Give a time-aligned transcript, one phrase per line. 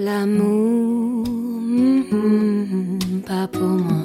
[0.00, 4.04] L'amour, mm, pas pour moi.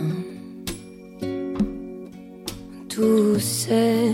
[2.89, 4.11] Tout c'est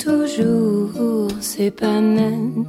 [0.00, 2.66] toujours, c'est pas net.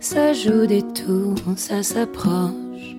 [0.00, 2.96] Ça joue des tours, ça s'approche,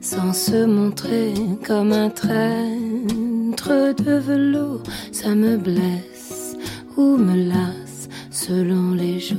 [0.00, 1.34] sans se montrer
[1.66, 3.72] comme un traître
[4.04, 4.84] de velours.
[5.10, 6.56] Ça me blesse
[6.96, 9.38] ou me lasse selon les jours.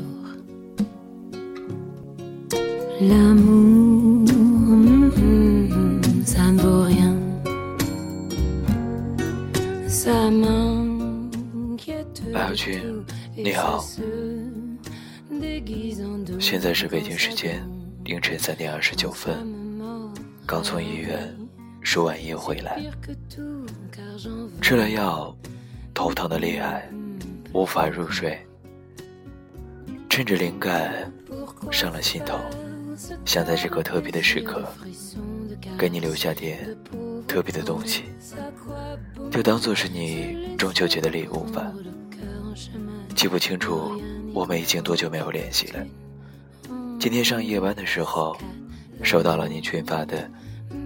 [2.99, 3.92] L'amour,
[10.03, 10.11] 白
[12.33, 13.05] 小军，
[13.37, 13.81] 你好。
[16.41, 17.65] 现在是北京时间
[18.03, 19.47] 凌晨三点二十九分，
[20.45, 21.33] 刚从医院
[21.81, 22.83] 输完液回来，
[24.61, 25.33] 吃了药，
[25.93, 26.89] 头疼的厉害，
[27.53, 28.37] 无法入睡。
[30.09, 31.09] 趁着灵感
[31.71, 32.37] 上了心头，
[33.23, 34.67] 想在这个特别的时刻，
[35.77, 36.75] 给你留下点
[37.25, 38.03] 特别的东西，
[39.33, 41.73] 就当做是你中秋节的礼物吧。
[43.15, 43.99] 记不清楚
[44.31, 45.83] 我们已经多久没有联系了。
[46.99, 48.37] 今天上夜班的时候，
[49.01, 50.29] 收到了你群发的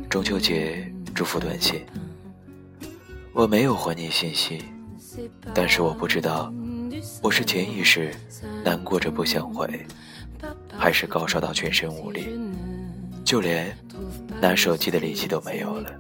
[0.09, 1.86] 中秋节祝福短信。
[3.34, 4.64] 我没有回你信息，
[5.54, 6.50] 但是我不知道，
[7.22, 8.16] 我是潜意识
[8.64, 9.86] 难过着不想回，
[10.72, 12.30] 还是高烧到全身无力，
[13.26, 13.78] 就连
[14.39, 15.92] 拿手机的力气都没有了。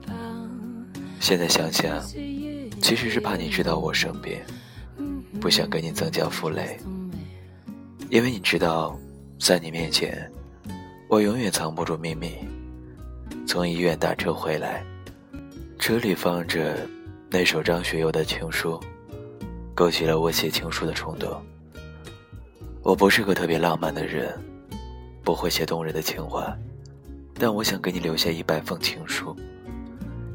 [1.19, 1.99] 现在想想，
[2.81, 4.39] 其实是怕你知道我生病，
[5.39, 6.77] 不想给你增加负累，
[8.09, 8.97] 因为你知道。
[9.39, 10.29] 在你面前，
[11.07, 12.39] 我永远藏不住秘密。
[13.45, 14.83] 从医院打车回来，
[15.77, 16.75] 车里放着
[17.29, 18.79] 那首张学友的情书，
[19.75, 21.39] 勾起了我写情书的冲动。
[22.81, 24.35] 我不是个特别浪漫的人，
[25.23, 26.57] 不会写动人的情话，
[27.35, 29.35] 但我想给你留下一百封情书，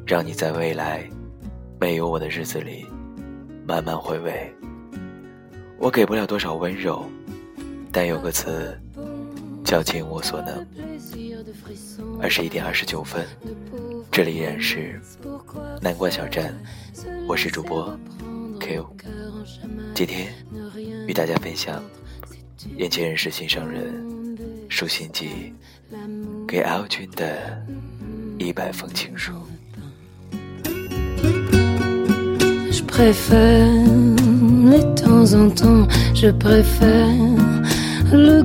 [0.07, 1.11] 让你在未来
[1.83, 2.87] 没有我的日子里
[3.67, 4.55] 慢慢回味。
[5.79, 7.05] 我给不了多少温柔，
[7.91, 8.79] 但有个词。
[9.65, 10.65] 叫尽我所能。
[12.21, 13.27] 二十一点二十九分，
[14.13, 15.01] 这里依然是
[15.81, 16.55] 南瓜小站，
[17.27, 17.99] 我是主播
[18.61, 18.97] Q。
[19.93, 20.33] 今天
[21.09, 21.83] 与大家分享
[22.77, 24.39] 眼前人是心上人
[24.69, 25.53] 书信集
[26.47, 27.61] 给 L 君的
[28.39, 29.33] 一百封情书。
[38.13, 38.43] Le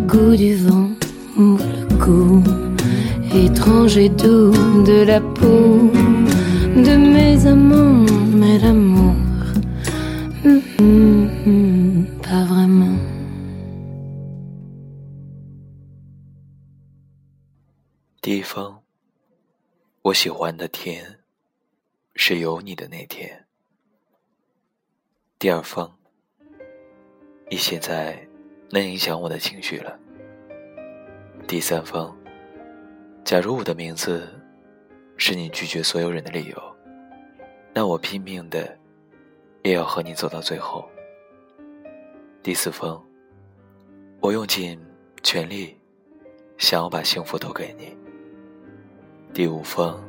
[1.97, 2.43] goût
[3.35, 4.51] étrange et doux
[4.85, 5.91] de la peau
[6.75, 9.15] de mes amants, mais l'amour,
[12.21, 12.97] pas vraiment.
[18.21, 18.79] 第一封，
[20.01, 21.19] 我喜欢的天
[22.15, 23.46] 是有你的那天。
[25.39, 25.87] 第二封，
[27.47, 28.27] 你现在
[28.71, 29.95] 能影响我的情绪了。
[31.47, 32.11] 第三封，
[33.23, 34.27] 假如我的名字
[35.15, 36.75] 是你拒绝所有人的理由，
[37.71, 38.75] 那我拼命的
[39.61, 40.89] 也要和你走到最后。
[42.41, 42.99] 第四封，
[44.19, 44.83] 我用尽
[45.21, 45.77] 全力
[46.57, 47.95] 想要把幸福都给你。
[49.35, 50.03] 第五封，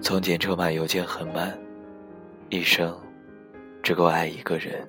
[0.00, 1.58] 从前车马邮件很慢，
[2.48, 2.96] 一生
[3.82, 4.88] 只够爱一个人。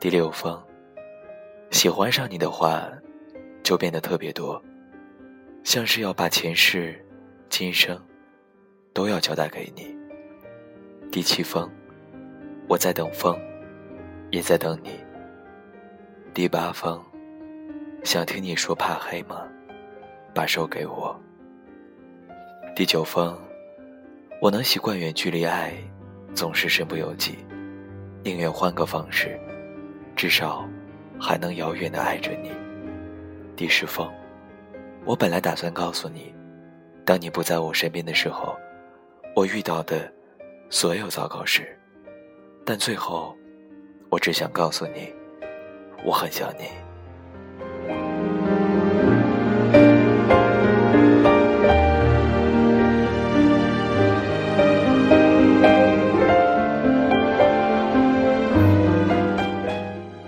[0.00, 0.62] 第六封，
[1.70, 2.88] 喜欢上你的话。
[3.64, 4.62] 就变得特别多，
[5.62, 7.02] 像是要把前世、
[7.48, 7.98] 今生
[8.92, 9.96] 都要交代给你。
[11.10, 11.66] 第七封，
[12.68, 13.34] 我在等风，
[14.30, 14.90] 也在等你。
[16.34, 17.02] 第八封，
[18.02, 19.48] 想听你说怕黑吗？
[20.34, 21.18] 把手给我。
[22.76, 23.34] 第九封，
[24.42, 25.72] 我能习惯远距离爱，
[26.34, 27.38] 总是身不由己，
[28.24, 29.38] 宁愿换个方式，
[30.16, 30.66] 至少
[31.20, 32.50] 还能遥远的爱着你。
[33.54, 34.10] 第十封，
[35.04, 36.34] 我本来打算告诉你，
[37.04, 38.56] 当你不在我身边的时候，
[39.36, 40.10] 我遇到的
[40.70, 41.78] 所有糟糕事，
[42.64, 43.36] 但最后，
[44.08, 45.14] 我只想告诉你，
[46.02, 46.64] 我很想你。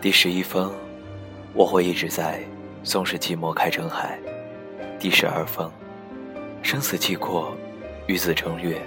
[0.06, 0.72] 第十一封，
[1.52, 2.40] 我会一直在。
[2.84, 4.16] 纵使寂寞开成海，
[5.00, 5.68] 第十二封，
[6.62, 7.52] 生死契阔，
[8.06, 8.80] 与子成悦，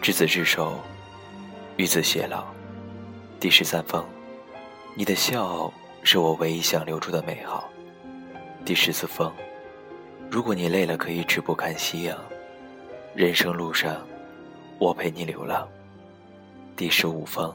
[0.00, 0.78] 执子之手，
[1.76, 2.44] 与子偕老。
[3.40, 4.04] 第十三封，
[4.94, 5.74] 你的笑
[6.04, 7.68] 是我唯一想留住的美好。
[8.64, 9.32] 第十四封，
[10.30, 12.16] 如果你累了，可以止步看夕阳。
[13.12, 14.06] 人生路上，
[14.78, 15.68] 我陪你流浪。
[16.76, 17.52] 第十五封，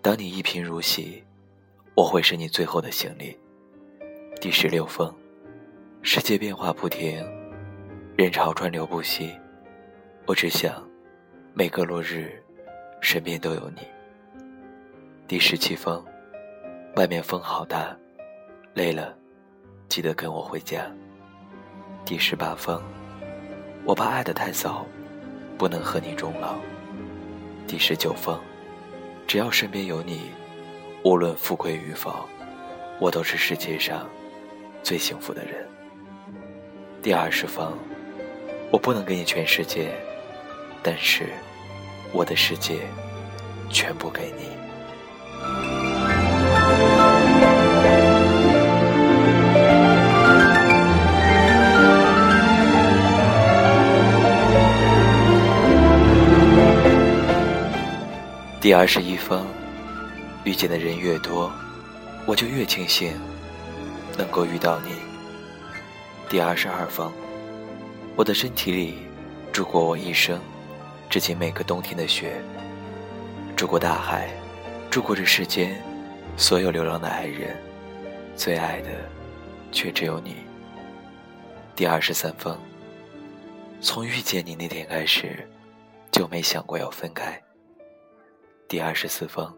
[0.00, 1.24] 当你一贫如洗，
[1.98, 3.36] 我会是你最后的行李。
[4.40, 5.12] 第十六封，
[6.00, 7.20] 世界变化不停，
[8.16, 9.36] 人潮川流不息，
[10.24, 10.88] 我只想
[11.54, 12.40] 每个落日，
[13.00, 13.80] 身边都有你。
[15.26, 16.00] 第十七封，
[16.94, 17.98] 外面风好大，
[18.74, 19.12] 累了，
[19.88, 20.88] 记得跟我回家。
[22.04, 22.80] 第十八封，
[23.84, 24.86] 我怕爱得太早，
[25.58, 26.54] 不能和你终老。
[27.66, 28.38] 第十九封，
[29.26, 30.30] 只要身边有你，
[31.04, 32.28] 无论富贵与否，
[32.98, 34.06] 我都是世界上
[34.82, 35.66] 最幸福的人。
[37.00, 37.72] 第二十封，
[38.70, 39.90] 我不能给你全世界，
[40.82, 41.26] 但是
[42.12, 42.80] 我的世界
[43.70, 44.48] 全部给你。
[58.60, 59.46] 第二十一封，
[60.48, 61.52] 遇见的人越多，
[62.24, 63.12] 我就越庆幸
[64.16, 64.92] 能够遇到你。
[66.26, 67.12] 第二十二封，
[68.16, 68.94] 我的身体里
[69.52, 70.40] 住过我一生，
[71.10, 72.40] 至今每个冬天的雪，
[73.54, 74.30] 住过大海，
[74.90, 75.78] 住过这世间
[76.38, 77.54] 所有流浪的爱人，
[78.34, 78.88] 最爱的
[79.70, 80.34] 却只有你。
[81.76, 82.58] 第二十三封，
[83.82, 85.46] 从遇见你那天开始，
[86.10, 87.38] 就没想过要分开。
[88.66, 89.54] 第二十四封，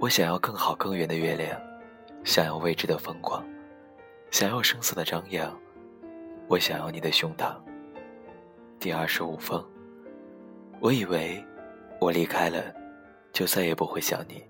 [0.00, 1.60] 我想要更好更圆的月亮，
[2.22, 3.44] 想要未知的风光，
[4.30, 5.58] 想要声色的张扬，
[6.46, 7.56] 我想要你的胸膛。
[8.78, 9.64] 第二十五封，
[10.78, 11.44] 我以为
[12.00, 12.72] 我离开了，
[13.32, 14.40] 就再也不会想你，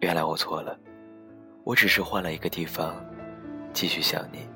[0.00, 0.76] 原来我错了，
[1.62, 2.96] 我只是换了一个地方，
[3.72, 4.48] 继续想你。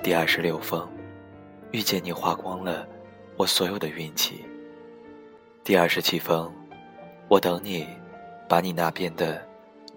[0.00, 0.88] 第二十六封，
[1.72, 2.86] 遇见你花光了
[3.36, 4.44] 我所有的运气。
[5.64, 6.48] 第二十七封。
[7.28, 7.86] 我等你，
[8.50, 9.40] 把你那边的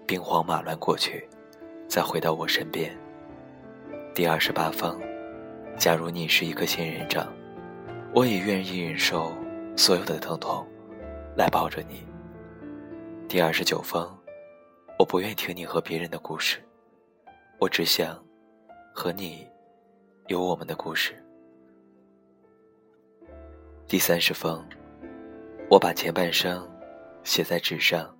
[0.06, 1.28] 兵荒马乱过去，
[1.88, 2.96] 再回到我身边。
[4.14, 4.96] 第二十八封，
[5.76, 7.26] 假如你是一个仙人掌，
[8.14, 9.32] 我也愿意忍受
[9.76, 10.64] 所有的疼痛，
[11.36, 12.06] 来抱着你。
[13.26, 14.08] 第二十九封，
[15.00, 16.62] 我不愿听你和别人的故事，
[17.58, 18.24] 我只想
[18.94, 19.44] 和你
[20.28, 21.12] 有我们的故事。
[23.88, 24.64] 第三十封，
[25.68, 26.64] 我把前半生。
[27.24, 28.13] 写在纸上，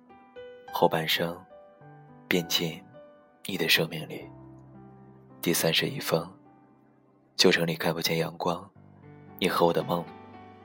[0.77, 1.41] 后半生，
[2.27, 2.83] 便进
[3.45, 4.25] 你的生命里。
[5.41, 6.29] 第三十一封，
[7.37, 8.69] 旧城里看不见阳光，
[9.39, 10.03] 你和我的梦，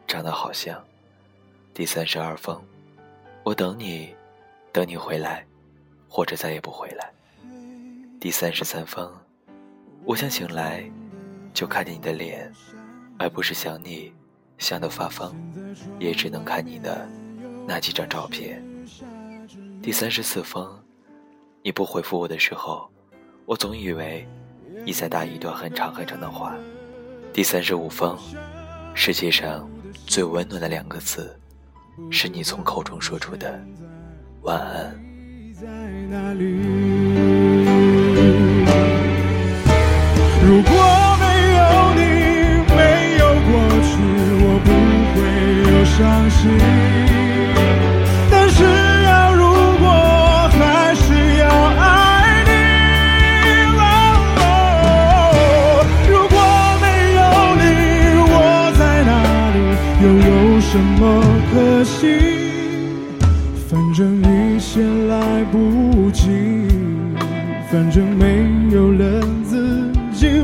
[0.08, 0.84] 长得好像。
[1.72, 2.60] 第三十二封，
[3.44, 4.12] 我等你，
[4.72, 5.46] 等你回来，
[6.08, 7.08] 或者再也不回来。
[8.20, 9.08] 第三十三封，
[10.04, 10.82] 我想醒来，
[11.54, 12.52] 就看见你的脸，
[13.16, 14.12] 而不是想你，
[14.58, 15.32] 想得发疯，
[16.00, 17.08] 也只能看你的。
[17.64, 18.60] 那几张照片。
[19.82, 20.68] 第三十四封，
[21.62, 22.86] 你不回复我的时候，
[23.46, 24.28] 我总以为
[24.84, 26.54] 你在打一段很长很长的话。
[27.32, 28.14] 第三十五封，
[28.94, 29.66] 世界上
[30.06, 31.34] 最温暖的两个字，
[32.10, 33.58] 是你从口中说出的
[34.42, 34.94] 晚安。
[40.42, 40.72] 如果
[41.20, 41.24] 没
[41.56, 41.64] 有
[41.96, 42.02] 你，
[42.76, 43.96] 没有过去，
[44.44, 44.68] 我不
[45.14, 45.18] 会
[45.72, 46.99] 有伤心。
[62.00, 62.16] 可惜？
[63.68, 66.66] 反正一切来不及，
[67.70, 70.40] 反正没有了自己。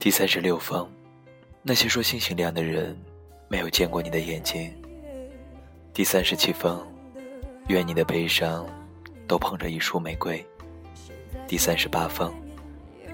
[0.00, 0.88] 第三十六封，
[1.62, 2.96] 那些说星星亮的人，
[3.48, 4.72] 没有见过你的眼睛。
[5.92, 6.84] 第三十七封，
[7.68, 8.66] 愿你的悲伤
[9.28, 10.44] 都捧着一束玫瑰。
[11.46, 12.34] 第三十八封。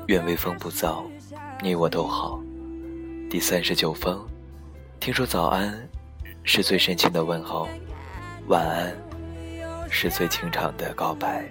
[0.09, 1.05] 愿微风不燥，
[1.63, 2.41] 你我都好。
[3.31, 4.21] 第三十九封，
[4.99, 5.89] 听说早安
[6.43, 7.69] 是最深情的问候，
[8.49, 8.93] 晚安
[9.89, 11.49] 是最情长的告白。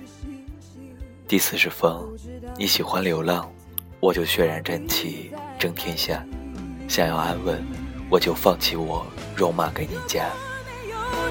[1.30, 2.06] 第四十封，
[2.58, 3.50] 你喜欢流浪，
[4.02, 6.18] 我就血染战旗争天下；
[6.90, 7.64] 想要安稳，
[8.10, 9.06] 我就放弃我
[9.38, 10.26] 戎马给你家。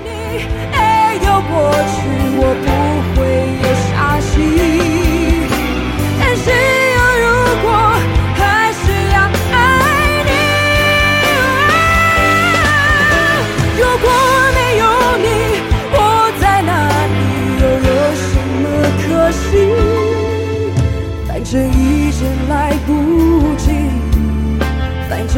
[0.02, 2.00] 没有过去，
[2.40, 2.70] 我不
[3.20, 3.20] 会
[3.60, 4.38] 有伤心，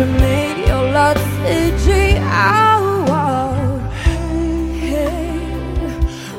[0.04, 1.20] 没有了自
[1.78, 1.92] 己。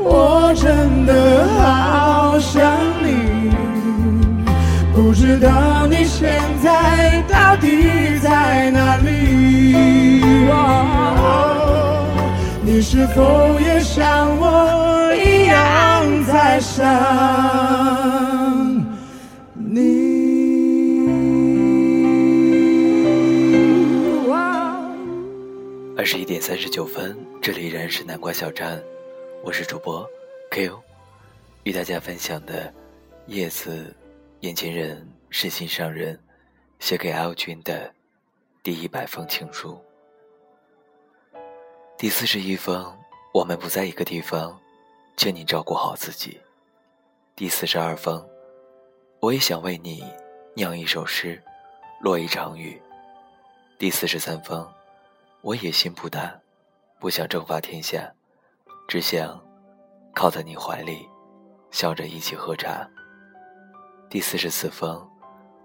[0.05, 2.62] 我真的好想
[3.01, 3.51] 你，
[4.93, 9.12] 不知道你现在到底在哪里。
[12.65, 16.84] 你是否也像我一样在想
[26.03, 28.83] 二十一点三十九分，这里依然是南瓜小站，
[29.41, 30.05] 我是主播
[30.51, 30.77] Q，
[31.63, 32.74] 与大家分享的
[33.27, 33.95] 叶子
[34.41, 36.22] 眼前人是心上人
[36.77, 37.89] 写给 L 君的
[38.62, 39.81] 第一百封情书。
[41.98, 42.93] 第四十一封，
[43.33, 44.60] 我们不在一个地方，
[45.15, 46.38] 请你照顾好自己。
[47.33, 48.22] 第四十二封，
[49.22, 50.03] 我也想为你
[50.53, 51.41] 酿一首诗，
[52.01, 52.77] 落一场雨。
[53.79, 54.69] 第四十三封，
[55.43, 56.33] 我野心不大，
[57.00, 58.09] 不想征伐天下，
[58.88, 59.38] 只想
[60.15, 61.05] 靠在你怀里，
[61.69, 62.89] 笑着一起喝茶。
[64.09, 65.05] 第四十四封，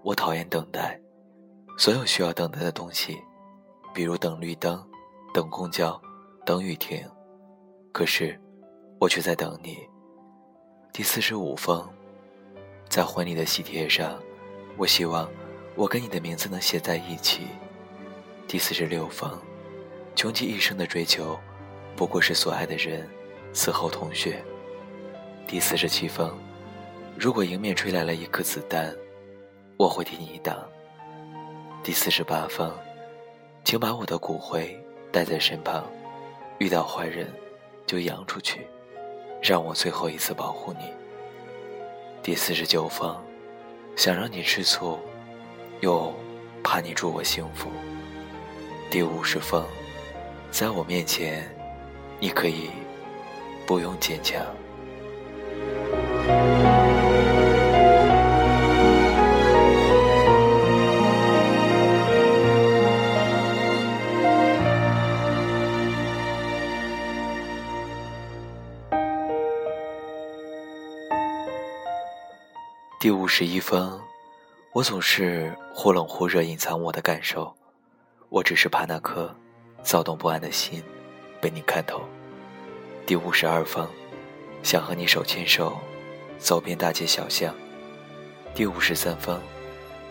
[0.03, 0.99] 我讨厌等待，
[1.77, 3.17] 所有需要等待的东西，
[3.93, 4.85] 比如等绿灯，
[5.33, 5.99] 等公交。
[6.45, 7.07] 等雨停，
[7.93, 8.37] 可是
[8.99, 9.77] 我却在等你。
[10.91, 11.87] 第四十五封，
[12.89, 14.19] 在婚礼的喜帖上，
[14.75, 15.29] 我希望
[15.75, 17.47] 我跟你的名字能写在一起。
[18.45, 19.39] 第四十六封，
[20.15, 21.39] 穷极一生的追求，
[21.95, 23.07] 不过是所爱的人
[23.53, 24.43] 死后同穴。
[25.47, 26.37] 第四十七封，
[27.17, 28.93] 如果迎面吹来了一颗子弹，
[29.77, 30.67] 我会替你挡。
[31.81, 32.71] 第四十八封，
[33.63, 34.77] 请把我的骨灰
[35.11, 35.85] 带在身旁。
[36.57, 37.33] 遇到坏人，
[37.85, 38.67] 就扬出去，
[39.41, 40.91] 让我最后一次保护你。
[42.21, 43.17] 第四十九封，
[43.95, 44.99] 想让你吃醋，
[45.79, 46.13] 又
[46.61, 47.69] 怕你祝我幸福。
[48.91, 49.65] 第五十封，
[50.51, 51.49] 在我面前，
[52.19, 52.69] 你可以
[53.65, 54.45] 不用坚强。
[72.99, 73.97] 第五十一封，
[74.73, 77.55] 我总是忽冷忽热，隐藏我的感受。
[78.27, 79.33] 我只是怕那颗
[79.83, 80.83] 躁动不安的心
[81.41, 82.01] 被你看透。
[83.05, 83.87] 第五十二封，
[84.61, 85.77] 想和你手牵手
[86.37, 87.53] 走遍大街小巷。
[88.53, 89.39] 第五十三封，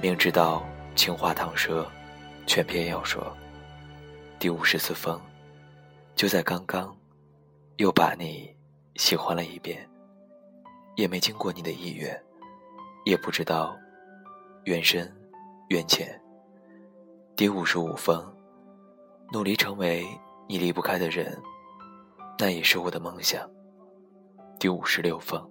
[0.00, 0.64] 明知道
[0.96, 1.88] 情话淌舌，
[2.46, 3.36] 却偏要说。
[4.38, 5.20] 第五十四封，
[6.14, 6.96] 就在刚刚，
[7.76, 8.54] 又把你
[8.96, 9.88] 喜欢了一遍，
[10.96, 12.20] 也没经过你的意愿。
[13.04, 13.74] 也不知道
[14.64, 15.10] 缘深
[15.68, 16.20] 缘浅。
[17.34, 18.22] 第五十五封，
[19.30, 20.06] 努力成为
[20.48, 21.38] 你离不开的人，
[22.38, 23.46] 那也是我的梦想。
[24.58, 25.46] 第五十六封，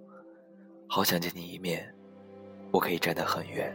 [0.88, 1.88] 好想见你一面，
[2.72, 3.72] 我可以站得很远。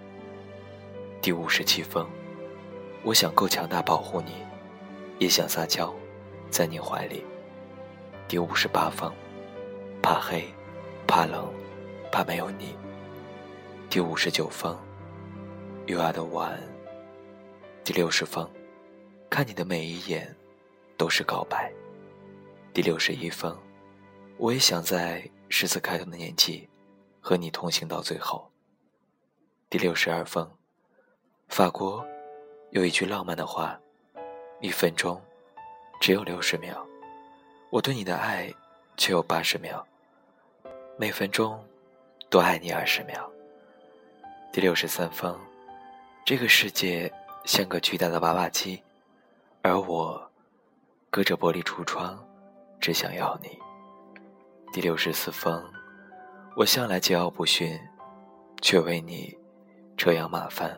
[1.22, 2.06] 第五十七封，
[3.06, 4.34] 我想够强大保护你，
[5.20, 5.94] 也想撒娇，
[6.50, 7.24] 在你怀里。
[8.28, 9.10] 第五十八封，
[10.02, 10.44] 怕黑，
[11.08, 11.50] 怕冷，
[12.12, 12.76] 怕没有你。
[13.90, 14.78] 第五十九封
[15.86, 16.60] ，You are the one。
[17.86, 18.50] 第六十封，
[19.34, 20.32] 看你的每一眼
[20.96, 21.74] 都是告白。
[22.72, 23.58] 第六十一封，
[24.38, 26.70] 我也想在十字开头的年纪
[27.20, 28.48] 和你同行到最后。
[29.72, 30.48] 第六十二封，
[31.48, 32.06] 法国
[32.70, 33.76] 有一句浪漫的话：
[34.62, 35.20] 一分钟
[36.00, 36.86] 只有六十秒，
[37.72, 38.54] 我对你的爱
[38.98, 39.84] 却有八十秒，
[40.96, 41.60] 每分钟
[42.30, 43.28] 多爱你二十秒。
[44.52, 45.36] 第六十三封，
[46.24, 47.12] 这个世界
[47.46, 48.84] 像个巨大的娃娃机，
[49.66, 50.22] 而我
[51.10, 52.22] 隔着玻璃橱窗，
[52.82, 53.58] 只想要你。
[54.74, 55.64] 第六十四封，
[56.58, 57.80] 我向来桀骜不驯，
[58.62, 59.34] 却为你
[59.96, 60.78] 车扬马翻。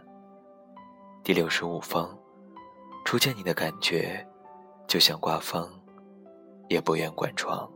[1.24, 2.16] 第六十五封，
[3.04, 4.24] 初见你的感觉，
[4.86, 5.68] 就像刮风，
[6.70, 7.68] 也不愿关窗。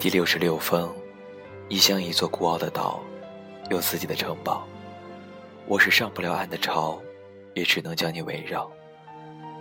[0.00, 0.90] 第六十六封，
[1.68, 3.02] 异乡一座孤傲的岛，
[3.68, 4.66] 有自己的城堡。
[5.66, 6.98] 我是上不了岸的潮，
[7.52, 8.72] 也只能将你围绕。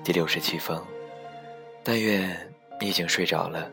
[0.01, 0.81] 第六十七封，
[1.83, 3.69] 但愿你已经睡着了，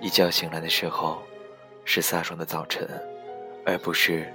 [0.00, 1.20] 一觉醒来的时候，
[1.84, 2.88] 是飒爽的早晨，
[3.66, 4.32] 而不是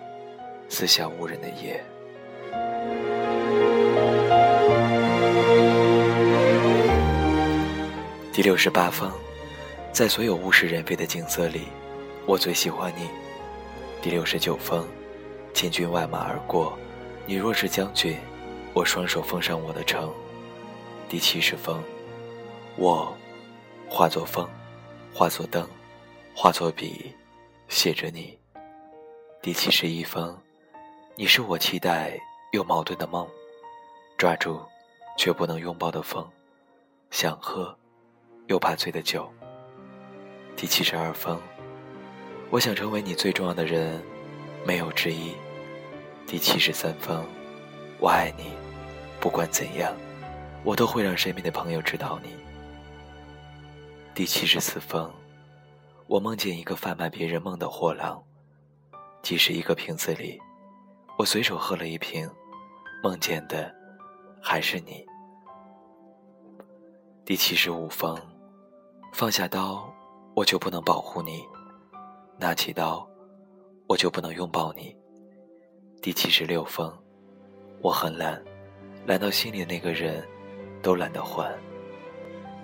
[0.67, 1.81] 四下无人的夜。
[8.33, 9.09] 第六十八封，
[9.95, 11.69] 在所有物是人非的景色里，
[12.25, 13.09] 我最喜欢你。
[14.01, 14.85] 第六十九封，
[15.53, 16.77] 千军万马而过，
[17.25, 18.17] 你若是将军，
[18.73, 20.13] 我双手奉上我的城。
[21.07, 21.81] 第七十封，
[22.75, 23.15] 我
[23.87, 24.45] 化作风，
[25.13, 25.65] 化作灯，
[26.35, 27.15] 化作笔，
[27.69, 28.37] 写着你。
[29.41, 30.37] 第七十一封，
[31.15, 32.19] 你是我期待
[32.51, 33.25] 又矛盾的梦，
[34.17, 34.59] 抓住
[35.17, 36.29] 却不能拥抱的风，
[37.11, 37.73] 想喝
[38.47, 39.31] 又怕醉的酒。
[40.57, 41.37] 第七十二封，
[42.49, 44.01] 我想成为你最重要的人，
[44.65, 45.35] 没有之一。
[46.25, 47.25] 第七十三封，
[47.99, 48.45] 我爱你，
[49.19, 49.93] 不管怎样。
[50.63, 52.29] 我都会让身边的朋友知道你。
[54.15, 55.11] 第七十四封，
[56.07, 58.23] 我梦见一个贩卖别人梦的货郎，
[59.21, 60.41] 即使一个瓶子里，
[61.19, 62.27] 我随手喝了一瓶，
[63.03, 63.71] 梦见的
[64.41, 65.05] 还是你。
[67.25, 68.19] 第七十五封，
[69.13, 69.93] 放下刀，
[70.35, 71.41] 我就不能保护你；
[72.37, 73.07] 拿起刀，
[73.87, 74.95] 我就不能拥抱你。
[76.01, 76.93] 第七十六封，
[77.81, 78.39] 我很懒，
[79.07, 80.23] 懒到心里那个人。
[80.85, 81.51] 都懒得还。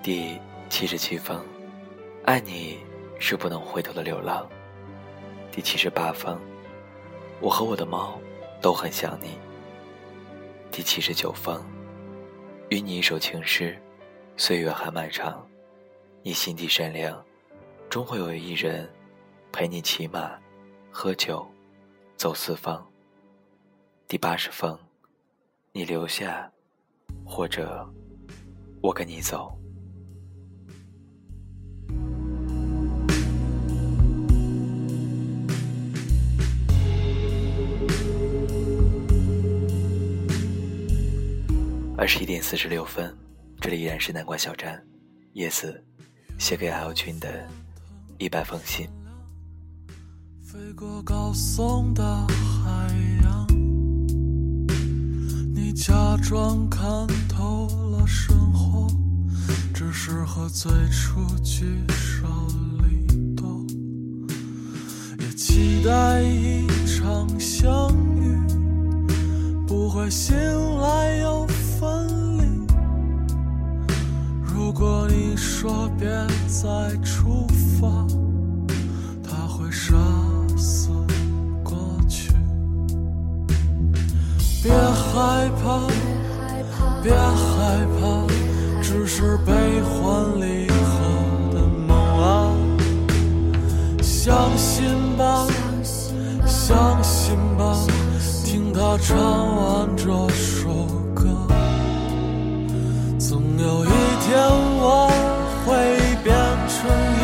[0.04, 1.44] 第七十七封，
[2.24, 2.78] 爱你
[3.18, 4.48] 是不能回头的流浪。
[5.52, 6.40] 第七十八封，
[7.40, 8.22] 我和我的猫
[8.62, 9.40] 都很想你。
[10.70, 11.66] 第七十九封，
[12.70, 13.76] 与你一首情诗，
[14.38, 15.44] 岁月还漫长。
[16.22, 17.26] 你心地善良，
[17.92, 18.90] 终会有一人
[19.52, 20.32] 陪你骑马、
[20.90, 21.46] 喝酒、
[22.16, 22.90] 走四方。
[24.08, 24.80] 第八十封，
[25.74, 26.50] 你留下，
[27.26, 27.86] 或者。
[28.82, 29.52] 我跟你走。
[41.98, 43.14] 二十一点四十六分，
[43.60, 44.82] 这里依然是南瓜小站，
[45.34, 45.84] 叶子
[46.40, 47.46] 写给 L 君的
[48.22, 48.88] 一百封信。
[50.44, 52.88] 飞过高耸的海
[53.24, 53.48] 洋，
[55.56, 58.88] 你假装看透了生活。
[59.74, 62.28] 只是和最初聚少
[62.84, 63.66] 离多，
[65.18, 68.38] 也期待一场相遇，
[69.66, 70.36] 不会醒
[70.78, 72.21] 来又分离。
[74.74, 76.08] 如果你说别
[76.48, 77.46] 再出
[77.78, 78.08] 发，
[79.22, 79.98] 他会杀
[80.58, 80.88] 死
[81.62, 81.76] 过
[82.08, 82.32] 去。
[84.64, 85.86] 别害怕，
[87.04, 88.26] 别害怕。
[88.82, 92.56] 只是悲欢离合的梦啊，
[94.02, 94.86] 相信
[95.18, 95.46] 吧，
[96.46, 97.78] 相信吧，
[98.46, 100.70] 听他唱完这首
[104.32, 105.12] 天我
[105.66, 105.70] 会
[106.24, 106.34] 变
[106.70, 106.74] 成
[107.18, 107.22] 一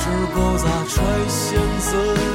[0.00, 0.96] 只狗，在垂
[1.28, 2.27] 涎自己。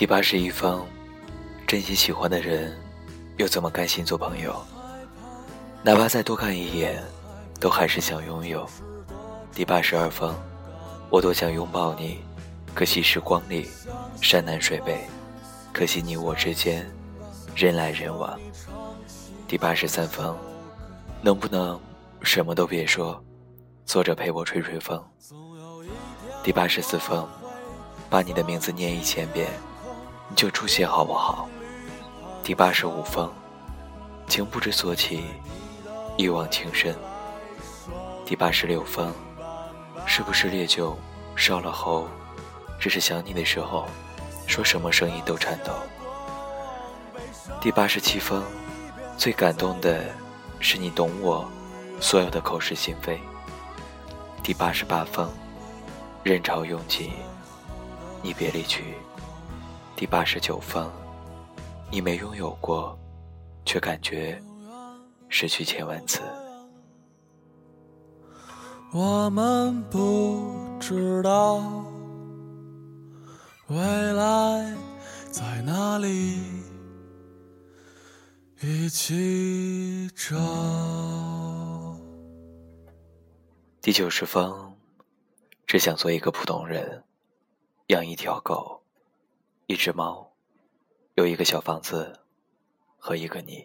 [0.00, 0.82] 第八十一封，
[1.66, 2.74] 真心喜欢的人，
[3.36, 4.58] 又怎么甘心做朋友？
[5.82, 7.04] 哪怕再多看一眼，
[7.60, 8.66] 都还是想拥有。
[9.54, 10.34] 第八十二封，
[11.10, 12.22] 我多想拥抱你，
[12.74, 13.68] 可惜时光里
[14.22, 15.06] 山南水北，
[15.70, 16.90] 可惜你我之间
[17.54, 18.40] 人来人往。
[19.46, 20.34] 第八十三封，
[21.20, 21.78] 能不能
[22.22, 23.22] 什么都别说，
[23.84, 24.98] 坐着陪我吹吹风？
[26.42, 27.28] 第八十四封，
[28.08, 29.46] 把你的名字念一千遍。
[30.30, 31.48] 你就出现好不好？
[32.44, 33.30] 第八十五封，
[34.28, 35.24] 情不知所起，
[36.16, 36.96] 一往情深。
[38.24, 39.12] 第八十六封，
[40.06, 40.96] 是不是烈酒
[41.34, 42.06] 烧了喉？
[42.78, 43.86] 只是想你的时候，
[44.46, 45.72] 说什么声音都颤抖。
[47.60, 48.42] 第八十七封，
[49.18, 50.04] 最感动的
[50.60, 51.44] 是你懂我
[52.00, 53.20] 所有的口是心非。
[54.44, 55.28] 第八十八封，
[56.22, 57.10] 人潮拥挤，
[58.22, 58.94] 你别离去。
[60.00, 60.90] 第八十九封，
[61.90, 62.98] 你没拥有过，
[63.66, 64.42] 却感觉
[65.28, 66.22] 失去千万次。
[68.94, 71.62] 我们不知道
[73.66, 74.74] 未来
[75.30, 76.40] 在哪里，
[78.62, 80.34] 一起找。
[83.82, 84.74] 第九十封，
[85.66, 87.04] 只想做一个普通人，
[87.88, 88.79] 养一条狗，
[89.70, 90.28] 一只猫，
[91.14, 92.12] 有一个小房子
[92.98, 93.64] 和一个你。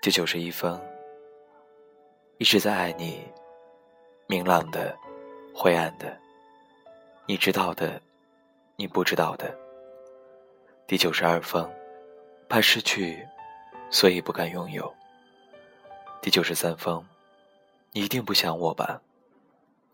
[0.00, 0.80] 第九十一封。
[2.38, 3.26] 一直在爱你，
[4.28, 4.96] 明朗的，
[5.52, 6.16] 灰暗的，
[7.26, 8.00] 你知道的，
[8.76, 9.52] 你不知道的。
[10.86, 11.68] 第九十二封，
[12.48, 13.26] 怕失去，
[13.90, 14.94] 所以不敢拥有。
[16.20, 17.04] 第九十三封，
[17.90, 19.02] 你一定不想我吧？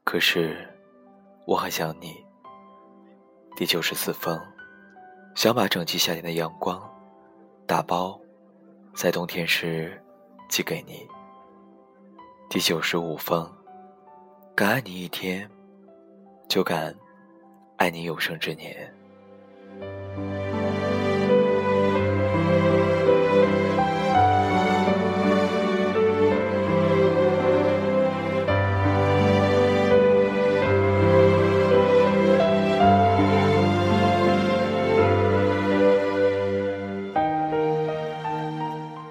[0.05, 0.69] 可是，
[1.47, 2.28] 我很想你。
[3.59, 4.41] 第九十四封，
[5.35, 6.81] 想把整季夏天的阳光
[7.67, 8.17] 打包，
[8.95, 10.01] 在冬天时
[10.49, 11.05] 寄给你。
[12.49, 13.53] 第九十五封，
[14.55, 15.51] 敢爱你一天，
[16.49, 16.95] 就敢
[17.79, 18.95] 爱你有生之年。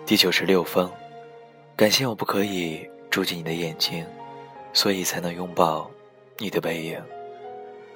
[0.07, 0.89] 第九十六封，
[1.75, 2.89] 感谢我不可以。
[3.09, 4.05] 住进你的眼睛，
[4.71, 5.91] 所以才能拥抱
[6.37, 6.97] 你的背影。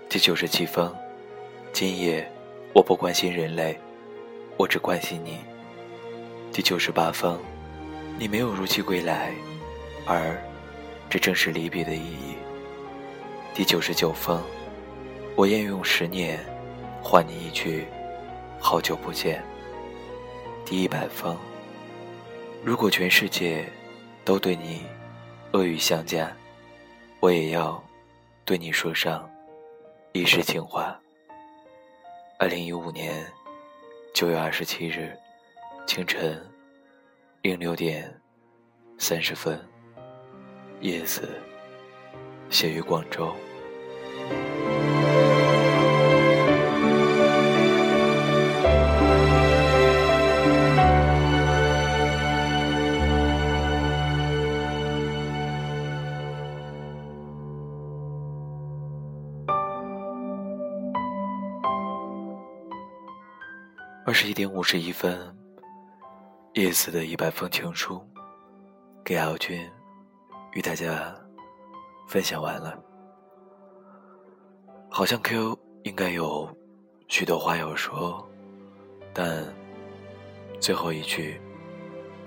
[0.10, 0.94] 第九十七封，
[1.72, 2.30] 今夜
[2.74, 3.80] 我不关心人类，
[4.58, 5.38] 我只关心你。
[6.52, 7.40] 第九十八封，
[8.20, 9.32] 你没有如期归来，
[10.06, 10.38] 而
[11.10, 12.36] 这正是离别的意义。
[13.54, 14.44] 第九十九封，
[15.34, 16.38] 我愿用十年
[17.02, 17.86] 换你一句
[18.60, 19.42] 好久不见。
[20.66, 21.38] 第一百封，
[22.64, 23.66] 如果全世界
[24.24, 24.82] 都对你。
[25.54, 26.32] 恶语相加，
[27.20, 27.84] 我也要
[28.46, 29.30] 对你说上
[30.14, 30.98] 一世情话。
[32.40, 33.30] 二零一五年
[34.14, 35.14] 九月二十七日
[35.86, 36.42] 清晨
[37.42, 38.18] 零六点
[38.98, 39.60] 三十分，
[40.80, 41.38] 叶子
[42.50, 43.36] 写于广州。
[64.42, 65.16] 点五十一分，
[66.56, 68.04] 叶子的一百封情书
[69.04, 69.70] 给敖君，
[70.54, 71.16] 与大家
[72.08, 72.76] 分享完了。
[74.90, 76.50] 好像 Q 应该有
[77.08, 78.28] 许多话要说，
[79.14, 79.46] 但
[80.60, 81.40] 最后一句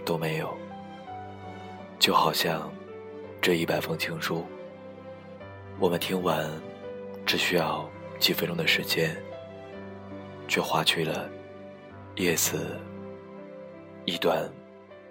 [0.05, 0.57] 都没有。
[1.99, 2.71] 就好像
[3.43, 4.45] 这一百封情书，
[5.81, 6.49] 我们听完
[7.27, 7.85] 只需要
[8.21, 9.21] 几分钟的时间，
[10.47, 11.29] 却划去了。
[12.17, 12.79] 叶子，
[14.05, 14.49] 一段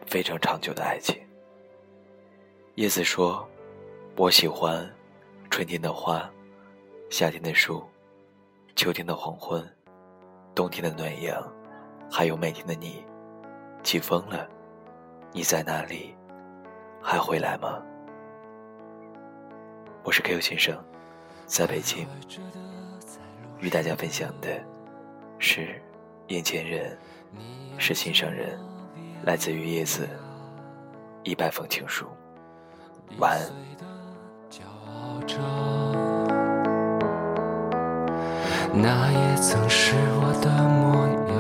[0.08, 1.22] 非常长久的爱情。
[2.76, 3.46] 叶子说
[4.16, 4.89] ：“我喜欢
[5.50, 6.32] 春天的花，
[7.10, 7.84] 夏天的树，
[8.78, 9.62] 秋天的黄昏，
[10.56, 11.46] 冬天的暖阳，
[12.10, 13.04] 还有每天的你。
[13.84, 14.48] 起风了，
[15.34, 16.16] 你在哪里？
[17.02, 17.84] 还回来吗？”
[20.04, 20.82] 我是 Q 先生，
[21.48, 22.08] 在北京，
[23.60, 24.48] 与大家分享的
[25.38, 25.82] 是。
[26.27, 26.97] 眼前人
[27.77, 28.57] 是心上人，
[29.23, 30.07] 来自于叶子
[31.23, 32.05] 一百封情书。
[33.17, 33.51] 晚安。
[38.75, 41.38] 那也曾是我的模样，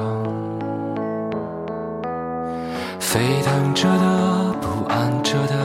[2.99, 5.55] 沸腾着的，不安着的。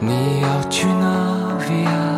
[0.00, 2.17] 你要去哪？Via Via。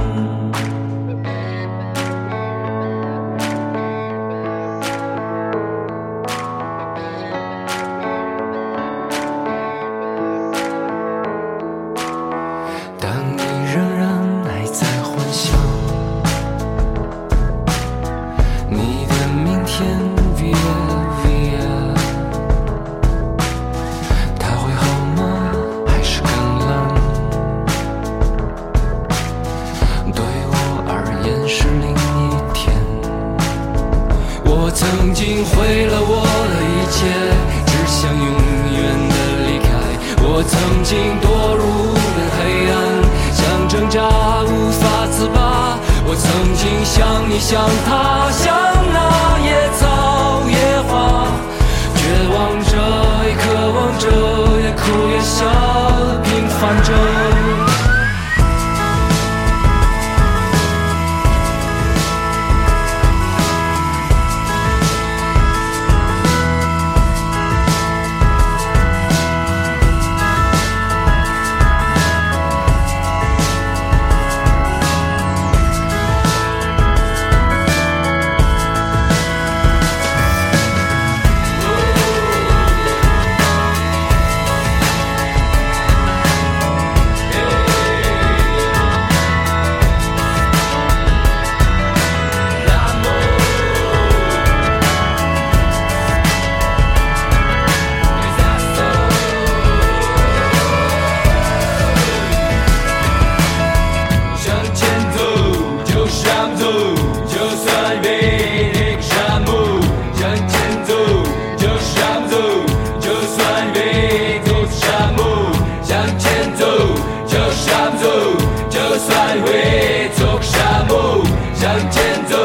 [119.31, 121.23] 还会走下坡，
[121.55, 122.35] 向前走，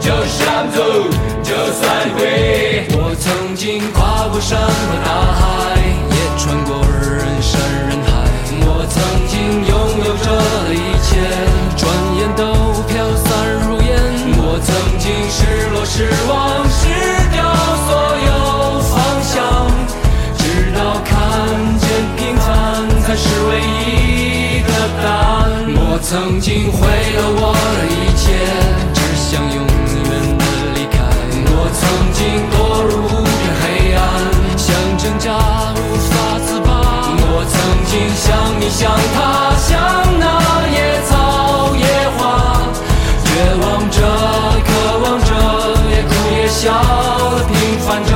[0.00, 0.80] 就这么走，
[1.42, 2.86] 就算会。
[2.92, 5.76] 我曾经跨过山和大海，
[6.08, 8.10] 也穿过人山人海。
[8.64, 8.96] 我曾
[9.28, 9.36] 经
[9.68, 10.26] 拥有着
[10.64, 11.20] 的一切，
[11.76, 11.84] 转
[12.16, 13.28] 眼都飘散
[13.68, 13.92] 如烟。
[14.38, 16.41] 我曾经失落失望。
[26.12, 28.36] 曾经毁了我的一切，
[28.92, 30.44] 只想永远的
[30.76, 31.00] 离开。
[31.48, 31.80] 我曾
[32.12, 32.20] 经
[32.52, 33.64] 堕入无边黑
[33.96, 33.98] 暗。
[34.58, 35.32] 想挣扎
[35.72, 35.80] 无
[36.12, 36.12] 法
[36.44, 36.68] 自拔，
[37.32, 37.56] 我曾
[37.88, 38.28] 经像
[38.60, 39.72] 你像他，像
[40.20, 40.28] 那
[40.68, 42.60] 野草野花，
[43.24, 43.32] 绝
[43.64, 43.96] 望着，
[44.68, 44.70] 渴
[45.00, 45.32] 望着，
[45.88, 46.76] 也哭也笑，
[47.48, 48.12] 平凡着。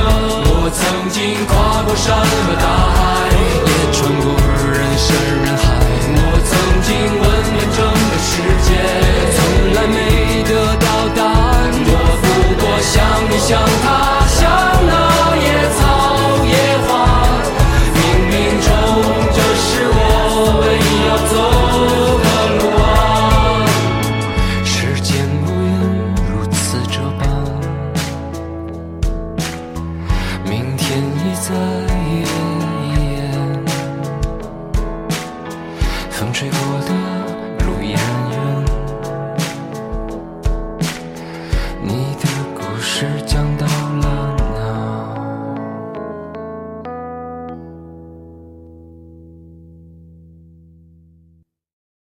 [0.53, 1.17] 我曾经
[1.49, 2.96] 跨过山和大海，